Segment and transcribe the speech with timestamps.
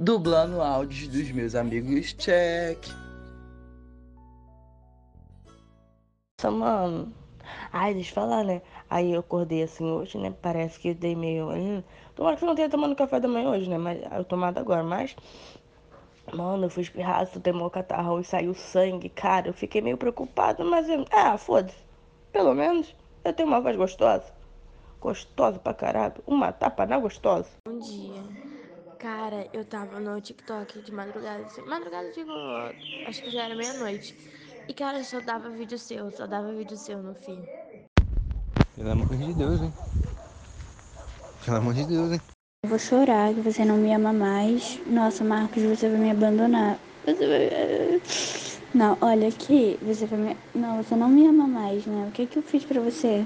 [0.00, 2.78] dublando áudios dos meus amigos check.
[6.38, 7.12] Nossa, mano.
[7.70, 8.62] Ai, deixa eu falar, né?
[8.88, 10.34] Aí eu acordei assim hoje, né?
[10.40, 11.50] Parece que eu dei meio.
[11.50, 11.82] Hum,
[12.14, 13.76] tomara que você não tenha tomado café da manhã hoje, né?
[13.76, 15.14] Mas eu tomado agora, mas.
[16.32, 19.48] Mano, eu fui espirrar, tem meu catarrão e saiu sangue, cara.
[19.48, 20.88] Eu fiquei meio preocupada, mas.
[20.88, 21.04] Eu...
[21.10, 21.76] Ah, foda-se.
[22.32, 24.32] Pelo menos eu tenho uma voz gostosa.
[24.98, 26.22] Gostosa pra caralho.
[26.26, 27.50] Uma tapa na gostosa.
[27.68, 28.09] Bom dia.
[29.00, 31.42] Cara, eu tava no TikTok de madrugada.
[31.44, 32.30] assim, Madrugada, digo,
[33.06, 34.14] acho que já era meia-noite.
[34.68, 37.42] E, cara, só dava vídeo seu, só dava vídeo seu no fim.
[38.76, 39.72] Pelo amor de Deus, hein?
[41.46, 42.20] Pelo amor de Deus, hein?
[42.62, 44.78] Eu vou chorar que você não me ama mais.
[44.86, 46.78] Nossa, Marcos, você vai me abandonar.
[47.06, 48.02] Você vai...
[48.74, 50.36] Não, olha aqui, você vai me...
[50.54, 52.06] Não, você não me ama mais, né?
[52.06, 53.24] O que que eu fiz pra você?